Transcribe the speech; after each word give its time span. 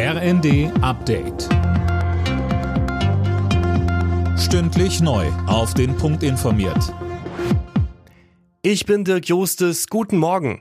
RND 0.00 0.70
Update. 0.80 1.48
Stündlich 4.38 5.00
neu. 5.00 5.26
Auf 5.48 5.74
den 5.74 5.96
Punkt 5.96 6.22
informiert. 6.22 6.94
Ich 8.62 8.86
bin 8.86 9.02
Dirk 9.02 9.26
Jostes. 9.26 9.88
Guten 9.88 10.18
Morgen. 10.18 10.60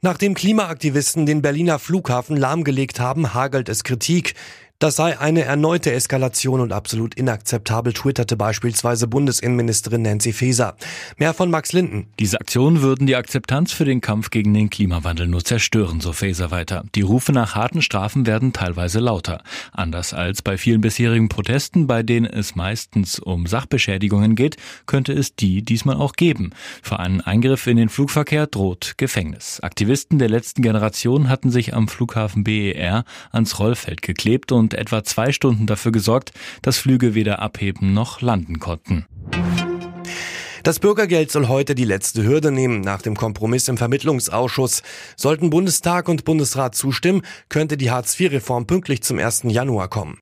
Nachdem 0.00 0.32
Klimaaktivisten 0.32 1.26
den 1.26 1.42
Berliner 1.42 1.78
Flughafen 1.78 2.34
lahmgelegt 2.34 2.98
haben, 2.98 3.34
hagelt 3.34 3.68
es 3.68 3.84
Kritik. 3.84 4.32
Das 4.80 4.96
sei 4.96 5.20
eine 5.20 5.44
erneute 5.44 5.92
Eskalation 5.92 6.58
und 6.58 6.72
absolut 6.72 7.14
inakzeptabel, 7.14 7.92
twitterte 7.92 8.34
beispielsweise 8.38 9.08
Bundesinnenministerin 9.08 10.00
Nancy 10.00 10.32
Faeser. 10.32 10.74
Mehr 11.18 11.34
von 11.34 11.50
Max 11.50 11.74
Linden. 11.74 12.06
Diese 12.18 12.40
Aktionen 12.40 12.80
würden 12.80 13.06
die 13.06 13.14
Akzeptanz 13.14 13.72
für 13.72 13.84
den 13.84 14.00
Kampf 14.00 14.30
gegen 14.30 14.54
den 14.54 14.70
Klimawandel 14.70 15.26
nur 15.26 15.44
zerstören, 15.44 16.00
so 16.00 16.14
Faeser 16.14 16.50
weiter. 16.50 16.82
Die 16.94 17.02
Rufe 17.02 17.32
nach 17.32 17.56
harten 17.56 17.82
Strafen 17.82 18.24
werden 18.24 18.54
teilweise 18.54 19.00
lauter. 19.00 19.42
Anders 19.70 20.14
als 20.14 20.40
bei 20.40 20.56
vielen 20.56 20.80
bisherigen 20.80 21.28
Protesten, 21.28 21.86
bei 21.86 22.02
denen 22.02 22.24
es 22.24 22.54
meistens 22.54 23.18
um 23.18 23.46
Sachbeschädigungen 23.46 24.34
geht, 24.34 24.56
könnte 24.86 25.12
es 25.12 25.36
die 25.36 25.60
diesmal 25.60 25.96
auch 25.96 26.14
geben. 26.14 26.52
Für 26.82 26.98
einen 27.00 27.20
Eingriff 27.20 27.66
in 27.66 27.76
den 27.76 27.90
Flugverkehr 27.90 28.46
droht 28.46 28.94
Gefängnis. 28.96 29.60
Aktivisten 29.60 30.18
der 30.18 30.30
letzten 30.30 30.62
Generation 30.62 31.28
hatten 31.28 31.50
sich 31.50 31.74
am 31.74 31.86
Flughafen 31.86 32.44
BER 32.44 33.04
ans 33.30 33.58
Rollfeld 33.58 34.00
geklebt 34.00 34.52
und 34.52 34.69
und 34.70 34.78
etwa 34.78 35.02
zwei 35.02 35.32
Stunden 35.32 35.66
dafür 35.66 35.92
gesorgt, 35.92 36.32
dass 36.62 36.78
Flüge 36.78 37.14
weder 37.14 37.40
abheben 37.40 37.92
noch 37.92 38.20
landen 38.20 38.60
konnten. 38.60 39.06
Das 40.62 40.78
Bürgergeld 40.78 41.32
soll 41.32 41.48
heute 41.48 41.74
die 41.74 41.84
letzte 41.84 42.22
Hürde 42.22 42.52
nehmen. 42.52 42.82
Nach 42.82 43.00
dem 43.00 43.16
Kompromiss 43.16 43.66
im 43.68 43.78
Vermittlungsausschuss 43.78 44.82
sollten 45.16 45.50
Bundestag 45.50 46.08
und 46.08 46.24
Bundesrat 46.24 46.74
zustimmen, 46.74 47.22
könnte 47.48 47.76
die 47.78 47.90
Hartz-IV-Reform 47.90 48.66
pünktlich 48.66 49.02
zum 49.02 49.18
1. 49.18 49.44
Januar 49.44 49.88
kommen. 49.88 50.18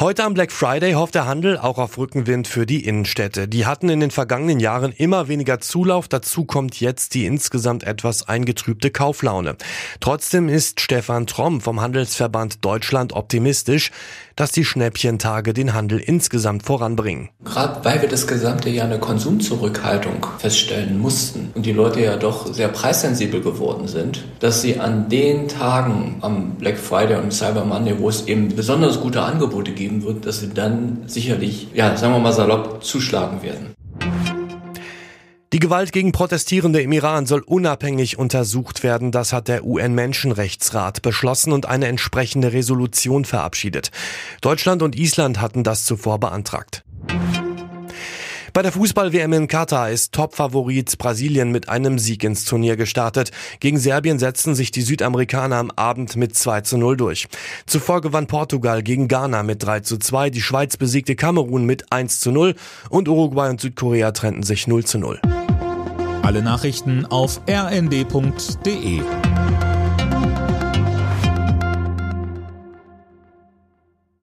Heute 0.00 0.24
am 0.24 0.34
Black 0.34 0.50
Friday 0.50 0.94
hofft 0.94 1.14
der 1.14 1.26
Handel 1.26 1.56
auch 1.56 1.78
auf 1.78 1.98
Rückenwind 1.98 2.48
für 2.48 2.66
die 2.66 2.84
Innenstädte. 2.84 3.46
Die 3.46 3.64
hatten 3.64 3.88
in 3.88 4.00
den 4.00 4.10
vergangenen 4.10 4.58
Jahren 4.58 4.90
immer 4.90 5.28
weniger 5.28 5.60
Zulauf. 5.60 6.08
Dazu 6.08 6.44
kommt 6.44 6.80
jetzt 6.80 7.14
die 7.14 7.26
insgesamt 7.26 7.84
etwas 7.84 8.28
eingetrübte 8.28 8.90
Kauflaune. 8.90 9.54
Trotzdem 10.00 10.48
ist 10.48 10.80
Stefan 10.80 11.28
Tromm 11.28 11.60
vom 11.60 11.80
Handelsverband 11.80 12.64
Deutschland 12.64 13.12
optimistisch, 13.12 13.92
dass 14.34 14.50
die 14.50 14.64
Schnäppchentage 14.64 15.52
den 15.52 15.74
Handel 15.74 16.00
insgesamt 16.00 16.64
voranbringen. 16.64 17.28
Gerade 17.44 17.84
weil 17.84 18.02
wir 18.02 18.08
das 18.08 18.26
gesamte 18.26 18.70
Jahr 18.70 18.86
eine 18.86 18.98
Konsumzurückhaltung 18.98 20.26
feststellen 20.38 20.98
mussten 20.98 21.52
und 21.54 21.66
die 21.66 21.72
Leute 21.72 22.00
ja 22.02 22.16
doch 22.16 22.52
sehr 22.52 22.66
preissensibel 22.66 23.40
geworden 23.40 23.86
sind, 23.86 24.24
dass 24.40 24.60
sie 24.60 24.80
an 24.80 25.08
den 25.08 25.46
Tagen 25.46 26.16
am 26.20 26.56
Black 26.56 26.78
Friday 26.78 27.16
und 27.16 27.32
Cyber 27.32 27.64
Monday, 27.64 27.96
wo 28.00 28.08
es 28.08 28.26
eben 28.26 28.48
besonders 28.56 29.00
gute 29.00 29.22
Angebote 29.22 29.70
gibt, 29.70 29.83
geben 29.84 30.02
wird, 30.02 30.24
dass 30.24 30.40
sie 30.40 30.48
dann 30.48 31.02
sicherlich, 31.06 31.68
ja, 31.74 31.94
sagen 31.96 32.14
wir 32.14 32.18
mal 32.18 32.32
salopp, 32.32 32.82
zuschlagen 32.82 33.42
werden. 33.42 33.74
Die 35.52 35.58
Gewalt 35.58 35.92
gegen 35.92 36.10
Protestierende 36.10 36.80
im 36.80 36.90
Iran 36.90 37.26
soll 37.26 37.42
unabhängig 37.42 38.18
untersucht 38.18 38.82
werden. 38.82 39.12
Das 39.12 39.32
hat 39.32 39.46
der 39.46 39.64
UN-Menschenrechtsrat 39.64 41.02
beschlossen 41.02 41.52
und 41.52 41.66
eine 41.66 41.86
entsprechende 41.86 42.52
Resolution 42.52 43.24
verabschiedet. 43.24 43.90
Deutschland 44.40 44.82
und 44.82 44.96
Island 44.96 45.40
hatten 45.40 45.62
das 45.62 45.84
zuvor 45.84 46.18
beantragt. 46.18 46.82
Bei 48.54 48.62
der 48.62 48.70
Fußball-WM 48.70 49.32
in 49.32 49.48
Katar 49.48 49.90
ist 49.90 50.12
Topfavorit 50.12 50.96
Brasilien 50.96 51.50
mit 51.50 51.68
einem 51.68 51.98
Sieg 51.98 52.22
ins 52.22 52.44
Turnier 52.44 52.76
gestartet. 52.76 53.32
Gegen 53.58 53.78
Serbien 53.78 54.20
setzten 54.20 54.54
sich 54.54 54.70
die 54.70 54.82
Südamerikaner 54.82 55.56
am 55.56 55.72
Abend 55.72 56.14
mit 56.14 56.36
2 56.36 56.60
zu 56.60 56.78
0 56.78 56.96
durch. 56.96 57.26
Zuvor 57.66 58.00
gewann 58.00 58.28
Portugal 58.28 58.84
gegen 58.84 59.08
Ghana 59.08 59.42
mit 59.42 59.64
3 59.64 59.80
zu 59.80 59.98
2, 59.98 60.30
die 60.30 60.40
Schweiz 60.40 60.76
besiegte 60.76 61.16
Kamerun 61.16 61.66
mit 61.66 61.92
1 61.92 62.20
zu 62.20 62.30
0 62.30 62.54
und 62.90 63.08
Uruguay 63.08 63.50
und 63.50 63.60
Südkorea 63.60 64.12
trennten 64.12 64.44
sich 64.44 64.68
0 64.68 64.84
zu 64.84 64.98
0. 64.98 65.20
Alle 66.22 66.40
Nachrichten 66.40 67.06
auf 67.06 67.40
rnd.de 67.50 69.00